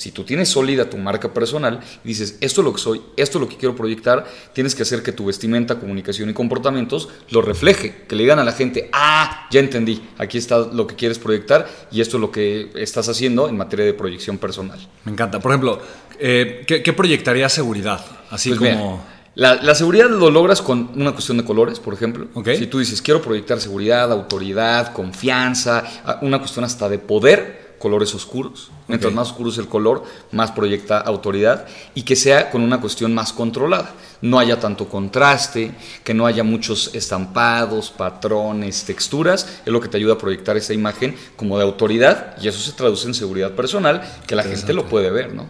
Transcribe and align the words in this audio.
si 0.00 0.12
tú 0.12 0.24
tienes 0.24 0.48
sólida 0.48 0.88
tu 0.88 0.96
marca 0.96 1.34
personal 1.34 1.78
y 2.02 2.08
dices, 2.08 2.38
esto 2.40 2.62
es 2.62 2.64
lo 2.64 2.72
que 2.72 2.80
soy, 2.80 3.02
esto 3.18 3.36
es 3.36 3.42
lo 3.42 3.48
que 3.50 3.58
quiero 3.58 3.76
proyectar, 3.76 4.26
tienes 4.54 4.74
que 4.74 4.80
hacer 4.82 5.02
que 5.02 5.12
tu 5.12 5.26
vestimenta, 5.26 5.78
comunicación 5.78 6.30
y 6.30 6.32
comportamientos 6.32 7.10
lo 7.28 7.42
refleje, 7.42 8.04
que 8.08 8.16
le 8.16 8.22
digan 8.22 8.38
a 8.38 8.44
la 8.44 8.52
gente, 8.52 8.88
ah, 8.94 9.46
ya 9.50 9.60
entendí, 9.60 10.02
aquí 10.16 10.38
está 10.38 10.60
lo 10.60 10.86
que 10.86 10.94
quieres 10.94 11.18
proyectar 11.18 11.68
y 11.92 12.00
esto 12.00 12.16
es 12.16 12.20
lo 12.22 12.32
que 12.32 12.70
estás 12.76 13.10
haciendo 13.10 13.46
en 13.50 13.58
materia 13.58 13.84
de 13.84 13.92
proyección 13.92 14.38
personal. 14.38 14.78
Me 15.04 15.12
encanta. 15.12 15.38
Por 15.38 15.52
ejemplo, 15.52 15.82
eh, 16.18 16.64
¿qué, 16.66 16.92
proyectaría 16.94 17.50
seguridad? 17.50 18.02
Así 18.30 18.54
pues 18.54 18.74
como... 18.74 19.04
la, 19.34 19.74
seguridad 19.74 20.08
lo 20.08 20.30
logras 20.30 20.62
con 20.62 20.92
una 20.94 21.12
cuestión 21.12 21.36
de 21.36 21.44
colores, 21.44 21.78
por 21.78 21.92
ejemplo. 21.92 22.26
Si 22.56 22.68
tú 22.68 22.78
dices, 22.78 23.02
quiero 23.02 23.20
proyectar 23.20 23.60
seguridad, 23.60 24.10
autoridad, 24.10 24.94
confianza, 24.94 25.84
una 26.22 26.38
cuestión 26.38 26.64
hasta 26.64 26.88
de 26.88 26.98
poder, 26.98 27.59
colores 27.80 28.14
oscuros. 28.14 28.70
Mientras 28.86 29.12
más 29.12 29.28
oscuro 29.28 29.50
es 29.50 29.58
el 29.58 29.66
color, 29.66 30.04
más 30.32 30.52
proyecta 30.52 30.98
autoridad 30.98 31.66
y 31.94 32.02
que 32.02 32.14
sea 32.14 32.50
con 32.50 32.62
una 32.62 32.80
cuestión 32.80 33.14
más 33.14 33.32
controlada. 33.32 33.94
No 34.20 34.38
haya 34.38 34.60
tanto 34.60 34.86
contraste, 34.86 35.72
que 36.04 36.12
no 36.12 36.26
haya 36.26 36.44
muchos 36.44 36.94
estampados, 36.94 37.90
patrones, 37.90 38.84
texturas. 38.84 39.60
Es 39.64 39.72
lo 39.72 39.80
que 39.80 39.88
te 39.88 39.96
ayuda 39.96 40.12
a 40.12 40.18
proyectar 40.18 40.56
esa 40.58 40.74
imagen 40.74 41.16
como 41.36 41.56
de 41.56 41.64
autoridad 41.64 42.36
y 42.40 42.48
eso 42.48 42.60
se 42.60 42.72
traduce 42.72 43.08
en 43.08 43.14
seguridad 43.14 43.52
personal, 43.52 44.02
que 44.26 44.36
la 44.36 44.42
gente 44.44 44.74
lo 44.74 44.86
puede 44.86 45.10
ver, 45.10 45.32
¿no? 45.32 45.48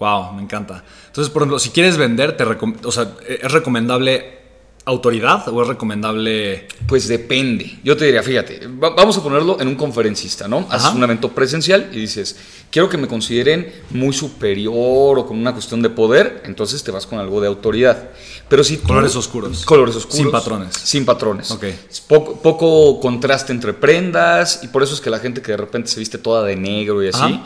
Wow, 0.00 0.32
me 0.32 0.42
encanta. 0.42 0.82
Entonces, 1.08 1.30
por 1.30 1.42
ejemplo, 1.42 1.58
si 1.58 1.70
quieres 1.70 1.98
vender, 1.98 2.36
te 2.36 2.44
o 2.44 2.90
sea, 2.90 3.12
es 3.28 3.52
recomendable 3.52 4.41
autoridad 4.84 5.48
o 5.48 5.62
es 5.62 5.68
recomendable? 5.68 6.66
Pues 6.86 7.08
depende. 7.08 7.78
Yo 7.84 7.96
te 7.96 8.06
diría, 8.06 8.22
fíjate, 8.22 8.60
vamos 8.66 9.16
a 9.16 9.22
ponerlo 9.22 9.60
en 9.60 9.68
un 9.68 9.76
conferencista, 9.76 10.48
¿no? 10.48 10.66
Haces 10.70 10.94
un 10.94 11.02
evento 11.02 11.30
presencial 11.30 11.90
y 11.92 12.00
dices, 12.00 12.36
quiero 12.70 12.88
que 12.88 12.96
me 12.98 13.06
consideren 13.06 13.72
muy 13.90 14.12
superior 14.12 15.18
o 15.18 15.26
con 15.26 15.38
una 15.38 15.52
cuestión 15.52 15.82
de 15.82 15.90
poder, 15.90 16.42
entonces 16.44 16.82
te 16.82 16.90
vas 16.90 17.06
con 17.06 17.18
algo 17.18 17.40
de 17.40 17.48
autoridad. 17.48 18.10
Pero 18.48 18.64
si 18.64 18.78
colores 18.78 19.14
oscuros. 19.14 19.64
Colores 19.64 19.96
oscuros. 19.96 20.16
Sin 20.16 20.30
patrones. 20.30 20.74
Sin 20.74 21.04
patrones. 21.04 21.50
Ok. 21.50 21.64
Poco, 22.08 22.36
poco, 22.40 23.00
contraste 23.00 23.52
entre 23.52 23.72
prendas 23.72 24.60
y 24.62 24.68
por 24.68 24.82
eso 24.82 24.94
es 24.94 25.00
que 25.00 25.10
la 25.10 25.18
gente 25.18 25.40
que 25.42 25.52
de 25.52 25.58
repente 25.58 25.88
se 25.88 26.00
viste 26.00 26.18
toda 26.18 26.44
de 26.44 26.56
negro 26.56 27.02
y 27.02 27.08
así, 27.08 27.40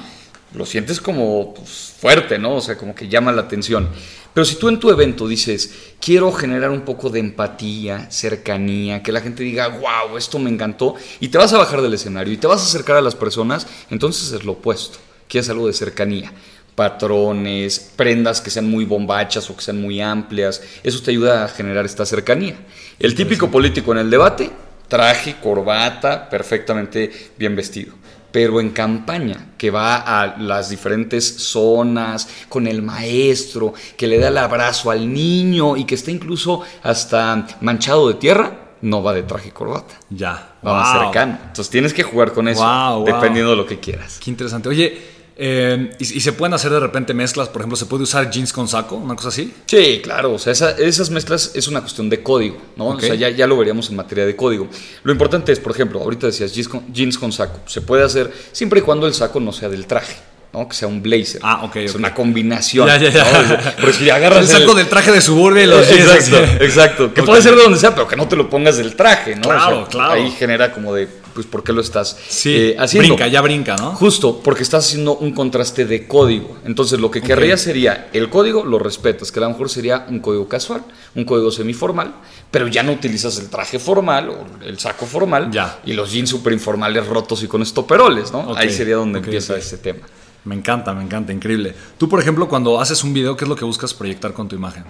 lo 0.55 0.65
sientes 0.65 1.01
como 1.01 1.55
pues, 1.55 1.95
fuerte, 1.99 2.39
¿no? 2.39 2.57
O 2.57 2.61
sea, 2.61 2.77
como 2.77 2.95
que 2.95 3.09
llama 3.09 3.33
la 3.33 3.43
atención. 3.43 3.89
Pero 4.33 4.45
si 4.45 4.57
tú 4.57 4.69
en 4.69 4.79
tu 4.79 4.91
evento 4.91 5.27
dices, 5.27 5.95
quiero 5.99 6.31
generar 6.31 6.71
un 6.71 6.83
poco 6.83 7.09
de 7.09 7.21
empatía, 7.21 8.11
cercanía, 8.11 9.03
que 9.03 9.13
la 9.13 9.23
gente 9.23 9.43
diga, 9.43 9.69
wow, 9.69 10.17
esto 10.19 10.39
me 10.39 10.51
encantó, 10.51 10.95
y 11.21 11.29
te 11.29 11.39
vas 11.39 11.53
a 11.55 11.59
bajar 11.59 11.81
del 11.81 11.95
escenario 11.95 12.35
y 12.35 12.37
te 12.37 12.47
vas 12.47 12.61
a 12.61 12.67
acercar 12.67 12.97
a 12.97 13.01
las 13.01 13.15
personas, 13.15 13.67
entonces 13.91 14.33
es 14.33 14.45
lo 14.45 14.53
opuesto, 14.53 14.99
quieres 15.27 15.49
algo 15.49 15.67
de 15.67 15.73
cercanía 15.73 16.33
patrones, 16.75 17.93
prendas 17.97 18.43
que 18.43 18.51
sean 18.51 18.71
muy 18.71 18.85
bombachas 18.85 19.49
o 19.49 19.57
que 19.57 19.63
sean 19.63 19.81
muy 19.81 20.01
amplias. 20.03 20.63
Eso 20.83 21.03
te 21.03 21.11
ayuda 21.11 21.45
a 21.45 21.49
generar 21.49 21.87
esta 21.87 22.05
cercanía. 22.05 22.55
El 22.99 23.15
típico 23.15 23.51
político 23.51 23.93
en 23.93 23.99
el 23.99 24.11
debate, 24.11 24.51
traje, 24.87 25.37
corbata, 25.43 26.29
perfectamente 26.29 27.31
bien 27.39 27.57
vestido 27.57 27.95
pero 28.33 28.61
en 28.61 28.71
campaña, 28.71 29.53
que 29.57 29.71
va 29.71 29.97
a 29.97 30.37
las 30.39 30.71
diferentes 30.71 31.25
zonas 31.25 32.29
con 32.49 32.67
el 32.67 32.83
maestro, 32.83 33.75
que 33.97 34.07
le 34.07 34.19
da 34.19 34.29
el 34.29 34.39
abrazo 34.39 34.91
al 34.91 35.13
niño 35.13 35.77
y 35.77 35.85
que 35.85 35.95
está 35.95 36.11
incluso 36.11 36.63
hasta 36.83 37.47
manchado 37.61 38.09
de 38.09 38.15
tierra, 38.15 38.53
no 38.83 39.03
va 39.03 39.15
de 39.15 39.23
traje 39.23 39.49
y 39.49 39.53
corbata. 39.53 39.95
Ya. 40.11 40.57
Va 40.67 40.75
más 40.75 41.01
cercano. 41.01 41.39
Entonces 41.41 41.71
tienes 41.71 41.95
que 41.95 42.03
jugar 42.03 42.33
con 42.33 42.49
eso, 42.49 43.03
dependiendo 43.07 43.51
de 43.51 43.57
lo 43.57 43.67
que 43.67 43.81
quieras. 43.81 44.21
Qué 44.23 44.31
interesante. 44.31 44.69
Oye, 44.69 45.16
eh, 45.39 45.91
y, 45.99 46.21
se 46.21 46.33
pueden 46.33 46.55
hacer 46.55 46.71
de 46.71 46.81
repente 46.81 47.13
mezclas, 47.13 47.51
por 47.51 47.61
ejemplo, 47.61 47.77
¿se 47.77 47.85
puede 47.85 48.05
usar 48.05 48.31
jeans 48.31 48.55
con 48.55 48.67
saco? 48.67 48.97
¿Una 48.97 49.15
cosa 49.15 49.29
así? 49.29 49.53
Sí, 49.67 50.01
claro, 50.03 50.33
o 50.33 50.39
sea, 50.39 50.53
esas 50.53 51.11
mezclas 51.11 51.53
es 51.55 51.69
una 51.69 51.81
cuestión 51.83 52.09
de 52.09 52.23
código, 52.23 52.57
¿no? 52.77 52.89
O 52.89 53.01
sea, 53.01 53.15
ya, 53.15 53.29
ya, 53.29 53.47
lo 53.47 53.59
veríamos 53.59 53.91
en 53.91 53.97
materia 53.97 54.25
de 54.25 54.35
código. 54.35 54.67
Lo 55.03 55.13
importante 55.13 55.53
es, 55.53 55.61
por 55.61 55.73
ejemplo, 55.73 56.01
ahorita 56.01 56.29
decías 56.29 56.55
jeans 56.55 56.69
con, 56.69 56.91
jeans 56.91 57.19
con 57.19 57.33
saco, 57.33 57.61
se 57.67 57.83
puede 57.83 58.03
hacer 58.03 58.33
siempre 58.53 58.81
y 58.81 58.83
cuando 58.83 59.07
el 59.07 59.13
saco 59.13 59.39
no 59.39 59.53
sea 59.53 59.69
del 59.69 59.87
traje. 59.87 60.17
¿no? 60.55 60.67
Que 60.67 60.75
sea 60.75 60.89
un 60.89 61.03
blazer. 61.03 61.43
Ah, 61.45 61.65
ok. 61.65 61.77
Es 61.77 61.95
una 61.95 62.15
combinación. 62.15 62.87
Ya, 62.87 62.97
ya, 62.97 63.11
ya. 63.11 63.75
Pero 63.77 63.93
si 63.93 64.09
agarras 64.09 64.41
el 64.41 64.47
saco 64.47 64.75
del 64.75 64.89
traje 64.89 65.13
de 65.13 65.21
suburbia 65.21 65.65
y 65.65 65.67
los 65.67 65.87
jeans. 65.91 66.09
Exacto, 66.09 66.65
exacto. 66.65 67.15
Que 67.15 67.23
puede 67.23 67.43
ser 67.43 67.55
de 67.57 67.63
donde 67.63 67.79
sea, 67.79 67.95
pero 67.95 68.09
que 68.09 68.17
no 68.17 68.27
te 68.27 68.37
lo 68.37 68.49
pongas 68.49 68.79
del 68.79 68.97
traje, 68.97 69.37
¿no? 69.37 69.43
Claro, 69.43 69.87
claro. 69.91 70.13
Ahí 70.13 70.31
genera 70.31 70.73
como 70.73 70.95
de 70.95 71.09
pues 71.37 71.47
¿por 71.47 71.63
qué 71.63 71.75
lo 71.75 71.83
estás 71.83 72.17
eh, 72.47 72.75
haciendo? 72.79 73.11
Brinca, 73.11 73.29
ya 73.29 73.43
brinca, 73.43 73.77
¿no? 73.77 73.93
Justo, 73.93 74.41
porque 74.43 74.63
estás 74.63 74.87
haciendo 74.87 75.17
un 75.19 75.33
contraste 75.33 75.85
de 75.85 76.07
código. 76.09 76.57
Entonces 76.65 76.99
lo 76.99 77.11
que 77.11 77.21
querría 77.21 77.59
sería, 77.59 78.09
el 78.15 78.31
código 78.31 78.65
lo 78.65 78.79
respetas, 78.79 79.31
que 79.31 79.39
a 79.39 79.43
lo 79.43 79.51
mejor 79.51 79.69
sería 79.69 80.07
un 80.09 80.21
código 80.21 80.49
casual, 80.49 80.83
un 81.15 81.25
código 81.25 81.51
semiformal, 81.51 82.15
pero 82.51 82.69
ya 82.69 82.83
no 82.83 82.93
utilizas 82.93 83.39
el 83.39 83.51
traje 83.51 83.79
formal 83.79 84.31
o 84.31 84.47
el 84.65 84.79
saco 84.79 85.05
formal 85.05 85.51
ya. 85.51 85.81
y 85.85 85.93
los 85.93 86.11
jeans 86.11 86.31
super 86.31 86.55
informales 86.55 87.07
rotos 87.07 87.43
y 87.43 87.47
con 87.47 87.61
estoperoles, 87.61 88.33
¿no? 88.33 88.55
Ahí 88.57 88.71
sería 88.71 88.97
donde 88.97 89.19
empieza 89.19 89.57
ese 89.59 89.77
tema. 89.77 90.07
Me 90.45 90.55
encanta, 90.55 90.95
me 90.95 91.03
encanta, 91.03 91.33
increíble. 91.33 91.75
Tú, 91.99 92.09
por 92.09 92.21
ejemplo, 92.21 92.49
cuando 92.49 92.81
haces 92.81 93.05
un 93.05 93.13
video, 93.13 93.37
¿qué 93.37 93.45
es 93.45 93.49
lo 93.49 93.57
que 93.57 93.65
buscas 93.65 93.93
proyectar 93.93 94.33
con 94.33 94.49
tu 94.49 94.57
imagen? 94.57 94.85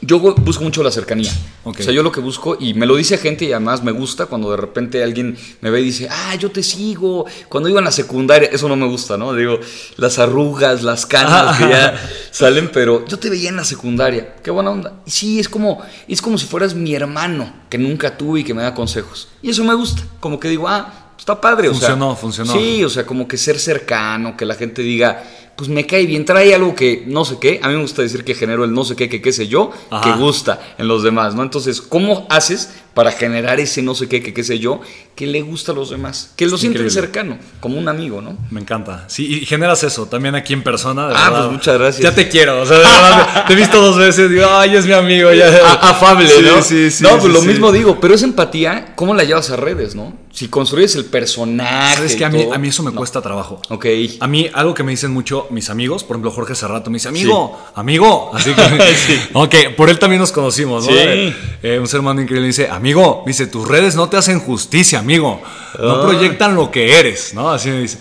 Yo 0.00 0.20
busco 0.20 0.62
mucho 0.62 0.82
la 0.82 0.90
cercanía. 0.90 1.32
O 1.64 1.74
sea, 1.74 1.92
yo 1.92 2.02
lo 2.02 2.12
que 2.12 2.20
busco, 2.20 2.56
y 2.58 2.74
me 2.74 2.86
lo 2.86 2.96
dice 2.96 3.18
gente 3.18 3.44
y 3.44 3.52
además 3.52 3.82
me 3.82 3.92
gusta 3.92 4.26
cuando 4.26 4.50
de 4.50 4.56
repente 4.56 5.02
alguien 5.02 5.36
me 5.60 5.70
ve 5.70 5.80
y 5.80 5.84
dice, 5.84 6.08
ah, 6.10 6.34
yo 6.36 6.50
te 6.50 6.62
sigo. 6.62 7.26
Cuando 7.48 7.68
iba 7.68 7.80
en 7.80 7.84
la 7.84 7.90
secundaria, 7.90 8.48
eso 8.52 8.68
no 8.68 8.76
me 8.76 8.86
gusta, 8.86 9.16
¿no? 9.16 9.34
Digo, 9.34 9.58
las 9.96 10.18
arrugas, 10.18 10.82
las 10.82 11.04
canas 11.04 11.58
que 11.58 11.68
ya 11.68 12.00
salen, 12.30 12.70
pero 12.72 13.04
yo 13.06 13.18
te 13.18 13.28
veía 13.28 13.48
en 13.48 13.56
la 13.56 13.64
secundaria. 13.64 14.36
Qué 14.42 14.50
buena 14.50 14.70
onda. 14.70 15.00
Y 15.04 15.10
sí, 15.10 15.40
es 15.40 15.48
como, 15.48 15.82
es 16.06 16.22
como 16.22 16.38
si 16.38 16.46
fueras 16.46 16.74
mi 16.74 16.94
hermano, 16.94 17.52
que 17.68 17.78
nunca 17.78 18.16
tuve 18.16 18.40
y 18.40 18.44
que 18.44 18.54
me 18.54 18.62
da 18.62 18.74
consejos. 18.74 19.28
Y 19.42 19.50
eso 19.50 19.64
me 19.64 19.74
gusta. 19.74 20.02
Como 20.20 20.38
que 20.38 20.48
digo, 20.48 20.68
ah, 20.68 21.12
está 21.18 21.40
padre. 21.40 21.68
Funcionó, 21.68 22.14
funcionó. 22.14 22.52
Sí, 22.52 22.84
o 22.84 22.88
sea, 22.88 23.04
como 23.04 23.26
que 23.26 23.36
ser 23.36 23.58
cercano, 23.58 24.36
que 24.36 24.46
la 24.46 24.54
gente 24.54 24.82
diga 24.82 25.24
pues 25.58 25.68
me 25.68 25.86
cae 25.86 26.06
bien, 26.06 26.24
trae 26.24 26.54
algo 26.54 26.76
que 26.76 27.02
no 27.04 27.24
sé 27.24 27.38
qué, 27.40 27.58
a 27.60 27.66
mí 27.66 27.74
me 27.74 27.80
gusta 27.80 28.00
decir 28.00 28.22
que 28.22 28.36
genero 28.36 28.62
el 28.62 28.72
no 28.72 28.84
sé 28.84 28.94
qué, 28.94 29.08
que 29.08 29.20
qué 29.20 29.32
sé 29.32 29.48
yo, 29.48 29.72
que 30.04 30.12
gusta 30.12 30.76
en 30.78 30.86
los 30.86 31.02
demás, 31.02 31.34
¿no? 31.34 31.42
Entonces, 31.42 31.82
¿cómo 31.82 32.28
haces 32.30 32.74
para 32.98 33.12
generar 33.12 33.60
ese 33.60 33.80
no 33.80 33.94
sé 33.94 34.08
qué, 34.08 34.20
que 34.20 34.34
qué 34.34 34.42
sé 34.42 34.58
yo, 34.58 34.80
que 35.14 35.24
le 35.24 35.40
gusta 35.40 35.70
a 35.70 35.74
los 35.76 35.90
demás, 35.90 36.32
que 36.34 36.46
lo 36.46 36.58
sienten 36.58 36.90
cercano, 36.90 37.38
como 37.60 37.78
un 37.78 37.86
amigo, 37.86 38.20
¿no? 38.20 38.36
Me 38.50 38.60
encanta. 38.60 39.04
Sí, 39.06 39.40
y 39.40 39.46
generas 39.46 39.84
eso 39.84 40.06
también 40.06 40.34
aquí 40.34 40.52
en 40.52 40.64
persona. 40.64 41.08
ah, 41.14 41.28
pues 41.30 41.52
muchas 41.52 41.78
gracias. 41.78 42.02
Ya 42.02 42.12
te 42.12 42.28
quiero, 42.28 42.60
o 42.60 42.66
sea, 42.66 43.44
te 43.46 43.52
he 43.52 43.56
visto 43.56 43.80
dos 43.80 43.96
veces, 43.98 44.28
digo, 44.28 44.46
ay, 44.50 44.74
es 44.74 44.84
mi 44.84 44.94
amigo, 44.94 45.32
ya. 45.32 45.46
afable, 45.80 46.28
¿no? 46.42 46.60
Sí, 46.60 46.90
sí, 46.90 47.04
No, 47.04 47.20
pues 47.20 47.32
lo 47.32 47.40
mismo 47.42 47.70
digo, 47.70 48.00
pero 48.00 48.14
esa 48.14 48.24
empatía, 48.24 48.94
¿cómo 48.96 49.14
la 49.14 49.22
llevas 49.22 49.48
a 49.50 49.56
redes, 49.56 49.94
no? 49.94 50.18
Si 50.32 50.48
construyes 50.48 50.94
el 50.94 51.04
personaje. 51.04 51.96
Sabes 51.96 52.16
que 52.16 52.24
a 52.24 52.28
mí, 52.28 52.46
a 52.52 52.58
mí 52.58 52.68
eso 52.68 52.82
me 52.84 52.92
cuesta 52.92 53.20
trabajo. 53.20 53.60
Ok. 53.70 53.86
A 54.20 54.28
mí, 54.28 54.48
algo 54.52 54.72
que 54.72 54.84
me 54.84 54.92
dicen 54.92 55.10
mucho 55.10 55.48
mis 55.50 55.68
amigos, 55.68 56.04
por 56.04 56.14
ejemplo, 56.14 56.30
Jorge 56.30 56.54
Serrato 56.54 56.90
me 56.90 56.96
dice, 56.96 57.08
amigo, 57.08 57.58
amigo. 57.74 58.30
Así 58.34 58.52
que, 58.52 58.94
sí. 58.94 59.20
ok, 59.32 59.54
por 59.76 59.90
él 59.90 59.98
también 59.98 60.20
nos 60.20 60.30
conocimos, 60.30 60.86
¿no? 60.86 60.92
Sí. 60.92 61.34
Eh, 61.62 61.78
un 61.80 61.88
ser 61.88 62.00
humano 62.00 62.20
increíble 62.20 62.46
dice, 62.46 62.68
amigo, 62.68 62.87
dice, 63.26 63.46
tus 63.46 63.66
redes 63.66 63.94
no 63.94 64.08
te 64.08 64.16
hacen 64.16 64.40
justicia, 64.40 64.98
amigo. 64.98 65.40
No 65.78 65.92
ah. 65.92 66.02
proyectan 66.02 66.54
lo 66.54 66.70
que 66.70 66.98
eres, 66.98 67.34
¿no? 67.34 67.50
Así 67.50 67.68
me 67.68 67.80
dice. 67.80 67.98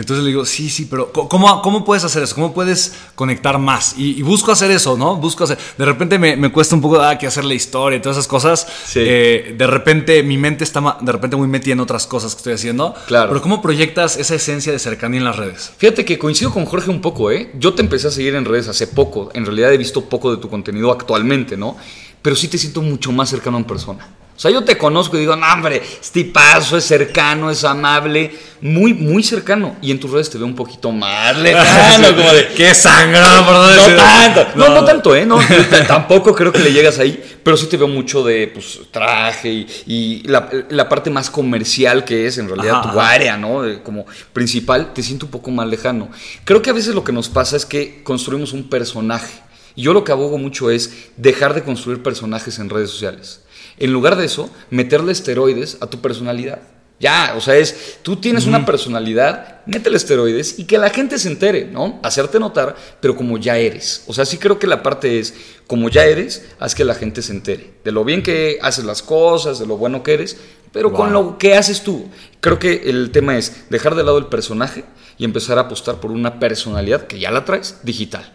Entonces 0.00 0.24
le 0.24 0.30
digo, 0.30 0.46
sí, 0.46 0.70
sí, 0.70 0.86
pero 0.88 1.12
¿cómo, 1.12 1.60
cómo 1.60 1.84
puedes 1.84 2.04
hacer 2.04 2.22
eso? 2.22 2.34
¿Cómo 2.34 2.54
puedes 2.54 2.94
conectar 3.14 3.58
más? 3.58 3.94
Y, 3.98 4.22
busco 4.22 4.52
hacer 4.52 4.70
eso, 4.70 4.96
¿no? 4.96 5.16
Busco 5.16 5.44
hacer. 5.44 5.58
De 5.76 5.84
repente 5.84 6.18
me, 6.18 6.36
me 6.36 6.52
cuesta 6.52 6.76
un 6.76 6.80
poco 6.80 7.00
ah, 7.00 7.18
que 7.18 7.26
hacer 7.26 7.44
la 7.44 7.54
historia 7.54 7.96
y 7.96 8.00
todas 8.00 8.16
esas 8.16 8.28
cosas. 8.28 8.66
Eh, 8.94 9.54
de 9.56 9.66
repente 9.66 10.22
mi 10.22 10.38
mente 10.38 10.62
está 10.64 10.98
de 11.00 11.12
repente 11.12 11.36
muy 11.36 11.48
metida 11.48 11.72
en 11.72 11.80
otras 11.80 12.06
cosas 12.06 12.34
que 12.34 12.38
estoy 12.38 12.52
haciendo. 12.52 12.94
Claro. 13.06 13.30
Pero 13.30 13.42
¿cómo 13.42 13.60
proyectas 13.60 14.16
esa 14.16 14.36
esencia 14.36 14.70
de 14.70 14.78
cercanía 14.78 15.18
en 15.18 15.24
las 15.24 15.36
redes? 15.36 15.72
Fíjate 15.76 16.04
que 16.04 16.18
coincido 16.18 16.52
con 16.52 16.64
Jorge 16.64 16.90
un 16.90 17.00
poco, 17.00 17.30
¿eh? 17.32 17.50
Yo 17.58 17.74
te 17.74 17.82
empecé 17.82 18.08
a 18.08 18.10
seguir 18.10 18.36
en 18.36 18.44
redes 18.44 18.68
hace 18.68 18.86
poco. 18.86 19.30
En 19.34 19.44
realidad 19.44 19.72
he 19.72 19.78
visto 19.78 20.04
poco 20.04 20.30
de 20.30 20.40
tu 20.40 20.48
contenido 20.48 20.92
actualmente, 20.92 21.56
¿no? 21.56 21.76
Pero 22.22 22.36
sí 22.36 22.48
te 22.48 22.58
siento 22.58 22.82
mucho 22.82 23.10
más 23.10 23.30
cercano 23.30 23.58
en 23.58 23.64
persona. 23.64 24.17
O 24.38 24.40
sea, 24.40 24.52
yo 24.52 24.62
te 24.62 24.78
conozco 24.78 25.16
y 25.16 25.20
digo, 25.20 25.34
no, 25.34 25.52
hombre, 25.52 25.82
este 26.00 26.24
paso 26.26 26.76
es 26.76 26.84
cercano, 26.84 27.50
es 27.50 27.64
amable, 27.64 28.30
muy, 28.60 28.94
muy 28.94 29.24
cercano. 29.24 29.74
Y 29.82 29.90
en 29.90 29.98
tus 29.98 30.12
redes 30.12 30.30
te 30.30 30.38
veo 30.38 30.46
un 30.46 30.54
poquito 30.54 30.92
más 30.92 31.36
lejano, 31.42 32.14
como 32.14 32.32
de. 32.32 32.46
¡Qué 32.54 32.72
sangrado, 32.72 33.44
por 33.44 33.54
no 33.54 33.96
tanto. 33.96 34.46
No. 34.54 34.68
no, 34.68 34.84
tanto, 34.84 35.16
¿eh? 35.16 35.26
No, 35.26 35.40
tampoco 35.88 36.36
creo 36.36 36.52
que 36.52 36.60
le 36.60 36.72
llegas 36.72 37.00
ahí, 37.00 37.20
pero 37.42 37.56
sí 37.56 37.66
te 37.66 37.76
veo 37.76 37.88
mucho 37.88 38.22
de 38.22 38.46
pues, 38.46 38.78
traje 38.92 39.66
y, 39.88 40.22
la, 40.28 40.88
parte 40.88 41.10
más 41.10 41.30
comercial 41.30 42.04
que 42.04 42.28
es 42.28 42.38
en 42.38 42.46
realidad 42.46 42.92
tu 42.92 43.00
área, 43.00 43.36
¿no? 43.36 43.62
como 43.82 44.06
principal, 44.32 44.92
te 44.94 45.02
siento 45.02 45.26
un 45.26 45.32
poco 45.32 45.50
más 45.50 45.66
lejano. 45.66 46.10
Creo 46.44 46.62
que 46.62 46.70
a 46.70 46.74
veces 46.74 46.94
lo 46.94 47.02
que 47.02 47.10
nos 47.10 47.28
pasa 47.28 47.56
es 47.56 47.66
que 47.66 48.04
construimos 48.04 48.52
un 48.52 48.70
personaje. 48.70 49.40
Y 49.74 49.82
yo 49.82 49.92
lo 49.92 50.04
que 50.04 50.12
abogo 50.12 50.38
mucho 50.38 50.70
es 50.70 51.08
dejar 51.16 51.54
de 51.54 51.64
construir 51.64 52.04
personajes 52.04 52.60
en 52.60 52.70
redes 52.70 52.90
sociales. 52.90 53.40
En 53.78 53.92
lugar 53.92 54.16
de 54.16 54.26
eso, 54.26 54.50
meterle 54.70 55.12
esteroides 55.12 55.78
a 55.80 55.86
tu 55.86 56.00
personalidad. 56.00 56.60
Ya, 57.00 57.34
o 57.36 57.40
sea, 57.40 57.56
es, 57.56 57.98
tú 58.02 58.16
tienes 58.16 58.46
una 58.46 58.66
personalidad, 58.66 59.64
métele 59.66 59.96
esteroides 59.96 60.58
y 60.58 60.64
que 60.64 60.78
la 60.78 60.90
gente 60.90 61.16
se 61.20 61.28
entere, 61.28 61.66
¿no? 61.66 62.00
Hacerte 62.02 62.40
notar, 62.40 62.74
pero 63.00 63.14
como 63.14 63.38
ya 63.38 63.56
eres. 63.56 64.02
O 64.08 64.14
sea, 64.14 64.24
sí 64.24 64.36
creo 64.36 64.58
que 64.58 64.66
la 64.66 64.82
parte 64.82 65.20
es, 65.20 65.32
como 65.68 65.88
ya 65.90 66.06
eres, 66.06 66.44
haz 66.58 66.74
que 66.74 66.84
la 66.84 66.96
gente 66.96 67.22
se 67.22 67.30
entere. 67.30 67.74
De 67.84 67.92
lo 67.92 68.04
bien 68.04 68.24
que 68.24 68.58
haces 68.62 68.84
las 68.84 69.02
cosas, 69.02 69.60
de 69.60 69.66
lo 69.66 69.76
bueno 69.76 70.02
que 70.02 70.14
eres, 70.14 70.38
pero 70.72 70.92
con 70.92 71.12
lo 71.12 71.38
que 71.38 71.54
haces 71.54 71.82
tú. 71.82 72.08
Creo 72.40 72.58
que 72.58 72.82
el 72.86 73.12
tema 73.12 73.38
es 73.38 73.70
dejar 73.70 73.94
de 73.94 74.02
lado 74.02 74.18
el 74.18 74.26
personaje 74.26 74.84
y 75.18 75.24
empezar 75.24 75.56
a 75.58 75.62
apostar 75.62 76.00
por 76.00 76.10
una 76.10 76.40
personalidad 76.40 77.06
que 77.06 77.20
ya 77.20 77.30
la 77.30 77.44
traes 77.44 77.78
digital. 77.84 78.32